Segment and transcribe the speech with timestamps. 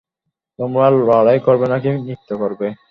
[0.59, 2.67] তোমরা লড়াই করবে নাকি নৃত্য করবে?